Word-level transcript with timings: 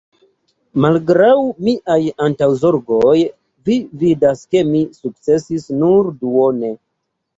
Malgraŭ 0.85 1.33
miaj 1.67 1.97
antaŭzorgoj, 2.29 3.13
vi 3.69 3.77
vidas, 4.05 4.43
ke 4.57 4.65
mi 4.73 4.83
sukcesis 4.99 5.69
nur 5.83 6.11
duone. 6.25 6.73